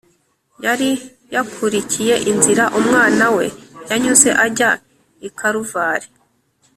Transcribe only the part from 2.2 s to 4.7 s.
inzira umwana we yanyuze ajya